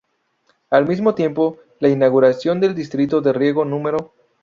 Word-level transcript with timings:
Al 0.71 0.87
mismo 0.87 1.13
tiempo, 1.13 1.59
la 1.79 1.87
inauguración 1.87 2.59
del 2.59 2.73
distrito 2.73 3.21
de 3.21 3.33
riego 3.33 3.65
no. 3.65 3.79